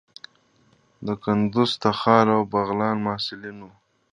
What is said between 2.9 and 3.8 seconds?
محصلین وو.